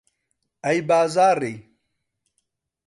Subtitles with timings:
[0.65, 1.55] ئەی بازاڕی